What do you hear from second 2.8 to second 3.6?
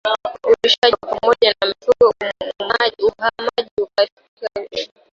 kila mara na